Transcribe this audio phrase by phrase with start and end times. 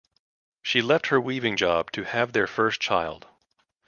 [0.63, 3.27] She left her weaving job to have their first child.